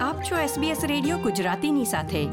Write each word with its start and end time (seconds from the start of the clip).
આપ 0.00 0.22
છો 0.22 0.36
SBS 0.36 0.86
radio 0.86 1.18
ગુજરાતીની 1.18 1.84
સાથે. 1.84 2.24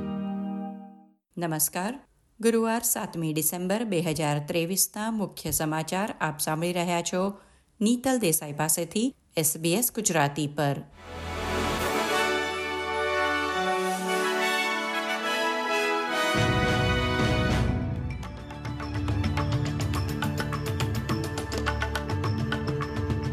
નમસ્કાર. 1.38 2.00
ગુરુવાર 2.42 2.82
સાતમી 2.82 3.34
ડિસેમ્બર 3.34 3.84
બે 3.84 4.02
હજાર 4.02 4.40
ત્રેવીસના 4.48 5.12
મુખ્ય 5.12 5.52
સમાચાર 5.52 6.16
આપ 6.22 6.40
સાંભળી 6.40 6.74
રહ્યા 6.74 7.02
છો 7.02 7.34
નીતલ 7.82 8.20
દેસાઈ 8.20 8.54
પાસેથી 8.54 9.16
SBS 9.38 9.84
ગુજરાતી 9.96 10.48
પર. 10.48 10.76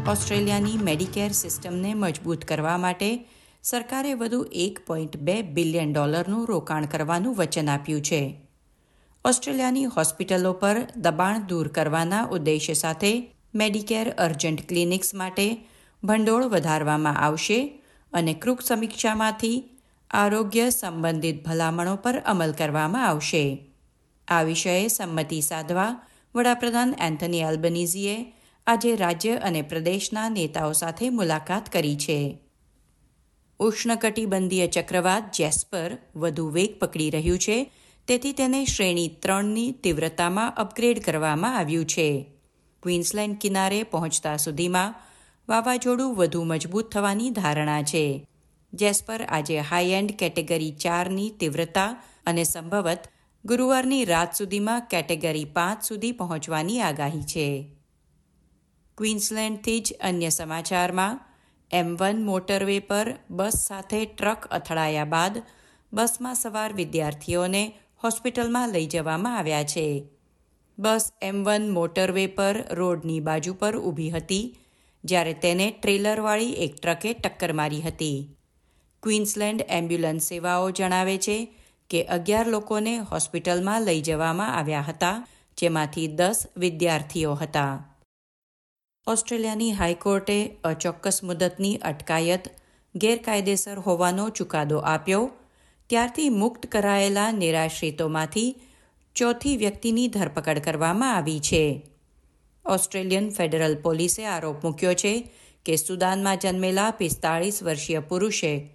ઓસ્ટ્રેલિયાની 0.09 0.77
મેડિકેર 0.77 1.31
સિસ્ટમને 1.31 1.93
મજબૂત 1.93 2.45
કરવા 2.45 2.77
માટે 2.77 3.29
સરકારે 3.65 4.13
વધુ 4.13 4.45
એક 4.51 4.79
પોઈન્ટ 4.87 5.17
બે 5.17 5.41
બિલિયન 5.41 5.93
ડોલરનું 5.93 6.47
રોકાણ 6.47 6.85
કરવાનું 6.85 7.35
વચન 7.35 7.69
આપ્યું 7.69 8.01
છે. 8.01 8.41
ઓસ્ટ્રેલિયાની 9.25 9.83
હોસ્પિટલો 9.83 10.53
પર 10.53 10.87
દબાણ 10.97 11.47
દૂર 11.47 11.67
કરવાના 11.67 12.23
ઉદ્દેશ્ય 12.23 12.73
સાથે 12.73 13.35
મેડિકેર 13.55 14.11
અર્જન્ટ 14.11 14.67
ક્લિનિક્સ 14.67 15.15
માટે 15.15 15.67
ભંડોળ 16.03 16.43
વધારવામાં 16.43 17.17
આવશે 17.17 17.83
અને 18.13 18.33
કૃક 18.33 18.61
સમીક્ષામાંથી 18.61 19.63
આરોગ્ય 20.11 20.69
સંબંધિત 20.69 21.45
ભલામણો 21.45 21.95
પર 21.95 22.21
અમલ 22.25 22.51
કરવામાં 22.51 23.07
આવશે. 23.07 23.73
આ 24.27 24.41
વિષયે 24.41 24.87
સંમતિ 24.87 25.41
સાધવા 25.41 26.07
વડાપ્રધાન 26.35 26.95
એન્થની 26.99 27.39
એલ્બનીઝીએ 27.39 28.33
આજે 28.67 28.95
રાજ્ય 28.95 29.35
અને 29.35 29.61
પ્રદેશના 29.61 30.29
નેતાઓ 30.29 30.71
સાથે 30.71 31.09
મુલાકાત 31.09 31.69
કરી 31.69 31.95
છે. 31.95 32.44
ઉષ્ણકટિબંધીય 33.59 34.67
ચક્રવાત 34.67 35.31
જેસ્પર 35.33 35.97
વધુ 36.15 36.49
વેગ 36.49 36.79
પકડી 36.79 37.09
રહ્યું 37.09 37.39
છે. 37.39 37.71
તેથી 38.07 38.31
તેને 38.31 38.65
શ્રેણી 38.65 39.07
ત્રણની 39.07 39.71
તીવ્રતામાં 39.71 40.55
અપગ્રેડ 40.55 41.03
કરવામાં 41.03 41.57
આવ્યું 41.57 41.85
છે. 41.85 42.33
ક્વીન્સલેન્ડ 42.83 43.37
કિનારે 43.37 43.83
પહોંચતા 43.83 44.37
સુધીમાં 44.37 44.95
વાવાઝોડું 45.49 46.15
વધુ 46.15 46.43
મજબૂત 46.43 46.91
થવાની 46.91 47.29
ધારણા 47.29 47.81
છે. 47.81 48.27
જેસ્પર 48.73 49.21
આજે 49.21 49.59
હાઈ 49.59 49.89
એન્ડ 49.89 50.11
કેટેગરી 50.11 50.71
ચારની 50.71 51.29
તીવ્રતા 51.29 52.03
અને 52.25 52.43
સંભવત 52.43 52.99
ગુરુવારની 53.45 54.05
રાત 54.05 54.35
સુધીમાં 54.35 54.81
કેટેગરી 54.81 55.45
પાંચ 55.45 55.83
સુધી 55.83 56.11
પહોંચવાની 56.11 56.81
આગાહી 56.81 57.23
છે. 57.23 57.75
ક્વીન્સલેન્ડથી 58.97 59.79
જ 59.79 59.93
અન્ય 60.03 60.29
સમાચારમાં 60.29 61.34
એમ 61.71 61.95
વન 61.95 62.25
મોટરવે 62.25 62.79
પર 62.79 63.15
બસ 63.29 63.53
સાથે 63.67 64.05
ટ્રક 64.05 64.45
અથડાયા 64.45 65.05
બાદ 65.05 65.43
બસમાં 65.93 66.35
સવાર 66.35 66.73
વિદ્યાર્થીઓને 66.73 67.75
હોસ્પિટલમાં 68.03 68.69
લઈ 68.69 68.85
જવામાં 68.85 69.37
આવ્યા 69.37 69.63
છે. 69.63 70.03
બસ 70.79 71.13
એમ 71.21 71.43
વન 71.43 71.69
મોટરવે 71.69 72.27
પર 72.27 72.63
રોડની 72.71 73.19
બાજુ 73.19 73.53
પર 73.53 73.77
ઊભી 73.77 74.09
હતી, 74.09 74.57
જ્યારે 75.03 75.33
તેને 75.33 75.71
ટ્રેલરવાળી 75.71 76.53
એક 76.53 76.75
ટ્રકે 76.75 77.13
ટક્કર 77.13 77.53
મારી 77.53 77.81
હતી. 77.81 78.37
ક્વીન્સલેન્ડ 79.03 79.61
એમ્બ્યુલન્સ 79.67 80.27
સેવાઓ 80.27 80.71
જણાવે 80.71 81.17
છે 81.17 81.55
કે 81.89 82.03
અગિયાર 82.03 82.47
લોકોને 82.47 82.97
હોસ્પિટલમાં 82.97 83.81
લઈ 83.81 84.01
જવામાં 84.01 84.55
આવ્યા 84.57 84.81
હતા, 84.81 85.27
જેમાંથી 85.57 86.07
દસ 86.07 86.47
વિદ્યાર્થીઓ 86.57 87.35
હતા. 87.35 87.94
ઓસ્ટ્રેલિયાની 89.07 89.71
હાઈકોર્ટે 89.71 90.57
અચોક્કસ 90.63 91.23
મુદતની 91.23 91.75
અટકાયત 91.75 92.43
ગેરકાયદેસર 92.95 93.79
હોવાનો 93.79 94.29
ચુકાદો 94.29 94.77
આપ્યો. 94.77 95.31
ત્યારથી 95.89 96.29
મુક્ત 96.29 96.65
કરાયેલા 96.65 97.31
નિરાશ્રિતોમાંથી 97.31 98.55
ચોથી 99.15 99.57
વ્યક્તિની 99.57 100.07
ધરપકડ 100.07 100.59
કરવામાં 100.59 101.15
આવી 101.15 101.39
છે. 101.39 101.91
ઓસ્ટ્રેલિયન 102.65 103.29
ફેડરલ 103.29 103.75
પોલીસે 103.75 104.25
આરોપ 104.25 104.63
મૂક્યો 104.63 104.93
છે 104.93 105.31
કે 105.65 105.75
સુદાનમાં 105.75 106.37
જન્મેલા 106.37 106.91
પિસ્તાળીસ 106.91 107.63
વર્ષીય 107.63 107.99
પુરુષે 107.99 108.69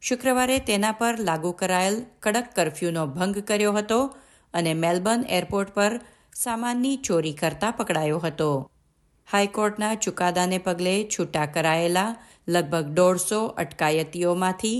શુક્રવારે 0.00 0.58
તેના 0.58 0.92
પર 0.92 1.18
લાગુ 1.18 1.52
કરાયેલ 1.52 2.06
કડક 2.20 2.46
કરફ્યુનો 2.56 3.06
ભંગ 3.06 3.38
કર્યો 3.38 3.72
હતો 3.72 4.16
અને 4.54 4.74
મેલબર્ન 4.74 5.24
એરપોર્ટ 5.28 5.74
પર 5.74 6.00
સામાનની 6.34 6.96
ચોરી 6.96 7.32
કરતા 7.32 7.70
પકડાયો 7.70 8.18
હતો. 8.18 8.70
હાઈકોર્ટના 9.28 9.94
ચુકાદાને 9.96 10.58
પગલે 10.58 10.94
છૂટા 11.04 11.46
કરાયેલા 11.46 12.10
લગભગ 12.48 12.92
દોઢસો 12.94 13.40
અટકાયતીઓમાંથી 13.62 14.78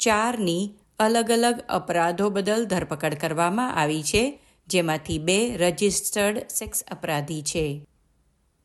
ચારની 0.00 0.64
અલગ 0.98 1.30
અલગ 1.30 1.62
અપરાધો 1.68 2.26
બદલ 2.30 2.66
ધરપકડ 2.66 3.16
કરવામાં 3.16 3.74
આવી 3.78 4.04
છે, 4.10 4.22
જેમાંથી 4.68 5.18
બે 5.18 5.38
રજિસ્ટર્ડ 5.62 6.38
સેક્સ 6.48 6.84
અપરાધી 6.90 7.42
છે. 7.42 7.64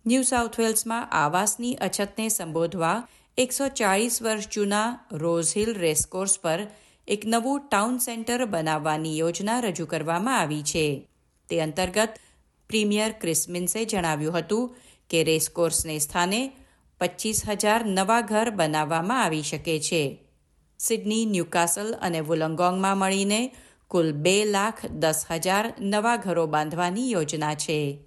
ન્યૂ 0.06 0.24
સાઉથ 0.24 0.58
વેલ્સમાં 0.59 1.09
આવાસની 1.14 1.80
અછતને 1.88 2.28
સંબોધવા 2.30 2.98
એકસો 3.38 3.66
ચાળીસ 3.80 4.16
વર્ષ 4.22 4.52
જૂના 4.56 4.88
રોઝહિલ 5.24 5.72
રેસકોર્સ 5.75 6.36
પર 6.44 6.62
એક 7.08 7.22
નવું 7.25 7.62
ટાઉન 7.62 7.96
સેન્ટર 8.00 8.42
બનાવવાની 8.46 9.18
યોજના 9.18 9.59
રજૂ 9.62 9.88
કરવામાં 9.88 10.40
આવી 10.40 10.63
છે. 10.63 10.86
તે 11.50 11.56
અંતર્ગત 11.62 12.13
પ્રીમિયર 12.69 13.12
ક્રિસ્મિન્સે 13.22 13.80
જણાવ્યું 13.86 14.38
હતું 14.38 14.72
કે 15.12 15.24
રેસકોર્સને 15.24 16.00
સ્થાને 16.00 16.52
પચીસ 17.00 17.42
હજાર 17.48 17.86
નવા 17.86 18.22
ઘર 18.22 18.50
બનાવવામાં 18.50 19.24
આવી 19.24 19.44
શકે 19.44 19.80
છે. 19.80 20.24
સિડની, 20.80 21.26
ન્યૂકાસલ 21.26 21.96
અને 22.02 22.20
વુલંગોંગમાં 22.20 22.98
મળીને 22.98 23.56
કુલ 23.88 24.12
બે 24.12 24.46
લાખ 24.46 24.86
દસ 24.86 25.26
હજાર 25.32 25.74
નવા 25.80 26.16
ઘરો 26.16 26.48
બાંધવાની 26.48 27.12
યોજના 27.12 27.56
છે. 27.56 28.00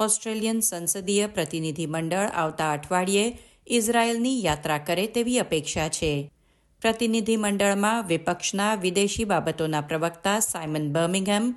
ઓસ્ટ્રેલિયન 0.00 0.60
સંસદીય 0.60 1.26
પ્રતિનિધિમંડળ 1.26 2.26
આવતા 2.26 2.72
અઠવાડિયે 2.72 3.38
ઇઝરાયેલની 3.66 4.44
યાત્રા 4.44 4.78
કરે 4.78 5.06
તેવી 5.06 5.38
અપેક્ષા 5.38 5.88
છે. 5.88 6.30
પ્રતિનિધિમંડળમાં 6.80 8.06
વિપક્ષના 8.06 8.74
વિદેશી 8.74 9.24
બાબતોના 9.24 9.80
પ્રવક્તા 9.80 10.40
Simon 10.40 10.92
Birmingham, 10.92 11.54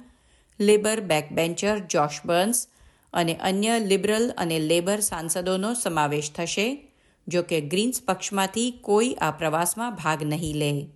Labour 0.60 1.00
backbencher 1.00 1.78
Josh 1.80 2.20
Burns 2.26 2.68
અને 3.14 3.36
અન્ય 3.36 3.80
લિબરલ 3.80 4.34
અને 4.38 4.60
લેબર 4.60 5.00
સાંસદોનો 5.00 5.74
સમાવેશ 5.74 6.32
થશે, 6.32 6.88
જો 7.28 7.44
કે 7.44 7.62
ગ્રીન્સ 7.62 8.02
પક્ષમાંથી 8.06 8.72
કોઈ 8.72 9.14
આ 9.14 9.32
પ્રવાસમાં 9.32 9.96
ભાગ 9.96 10.24
નહીં 10.24 10.56
લે. 10.56 10.88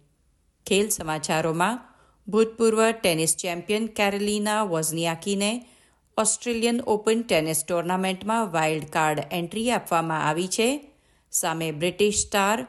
ખેલ 0.66 0.90
સમાચારોમાં, 0.90 1.96
ભૂતપૂર્વ 2.28 2.92
ટેનિસ 2.92 3.36
ચેમ્પિયન 3.36 3.88
કેરેલિના 3.88 4.64
વોઝનિયાકીને 4.64 5.66
ઓસ્ટ્રેલિયન 6.18 6.82
ઓપન 6.82 7.22
ટેનિસ 7.22 7.66
ટુર્નામેન્ટમાં 7.68 8.52
વાઇલ્ડ 8.52 8.90
કાર્ડ 8.90 9.24
એન્ટ્રી 9.32 9.72
આપવામાં 9.72 10.28
આવી 10.28 10.48
છે. 10.48 10.92
સામે 11.32 11.72
બ્રિટિશ 11.72 12.26
સ્ટાર 12.26 12.68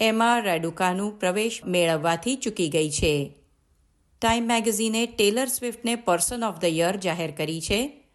એમા 0.00 0.38
રેડુકાનું 0.38 1.20
પ્રવેશ 1.20 1.60
મેળવવાથી 1.64 2.36
ચૂકી 2.36 2.68
ગઈ 2.68 2.90
છે. 2.90 3.34
ટાઈમ 4.20 4.44
મેગેઝિને 4.44 5.06
ટેલર 5.06 5.46
સ્વિફ્ટને 5.46 5.96
પર્સન 5.96 6.44
ઓફ 6.44 6.58
ધ 6.58 6.64
યર 6.64 6.96
જાહેર 6.96 7.30
કરી 7.30 7.60
છે. 7.60 8.05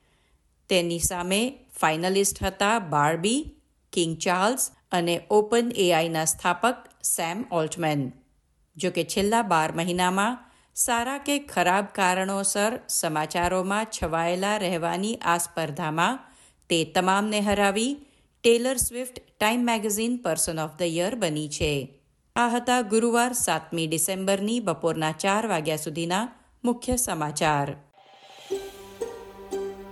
તેની 0.71 0.99
સામે 0.99 1.41
ફાઇનલિસ્ટ 1.79 2.43
હતા 2.43 2.79
બાર્બી, 2.79 3.39
કિંગ 3.93 4.15
ચાર્લ્સ 4.17 4.71
અને 4.91 5.15
ઓપન 5.29 5.71
એઆઈના 5.75 6.25
સ્થાપક 6.25 6.77
સેમ 7.03 7.45
ઓલ્ટમેન. 7.51 8.01
જો 8.77 8.89
કે 8.91 9.03
છેલ્લા 9.03 9.41
બાર 9.41 9.71
મહિનામાં 9.71 10.39
સારા 10.75 11.17
કે 11.17 11.35
ખરાબ 11.53 11.85
કારણોસર 11.93 12.79
સમાચારોમાં 12.89 13.91
છવાયેલા 13.95 14.57
રહેવાની 14.57 15.15
આ 15.15 15.37
સ્પર્ધામાં 15.37 16.19
તે 16.69 16.79
તમામને 16.95 17.39
હરાવી 17.41 17.93
Taylor 18.43 18.77
Swift 18.77 19.19
Time 19.39 19.65
magazine 19.65 20.13
Person 20.23 20.59
of 20.59 20.75
the 20.79 20.95
Year 20.99 21.15
બની 21.15 21.49
છે. 21.49 21.73
આ 22.35 22.49
હતા 22.49 22.81
ગુરુવાર 22.81 23.33
સાતમી 23.33 23.87
ડિસેમ્બરની 23.87 24.59
બપોરના 24.59 25.11
ચાર 25.11 25.47
વાગ્યા 25.47 25.75
સુધીના 25.75 26.25
મુખ્ય 26.63 26.95
સમાચાર. 26.95 27.67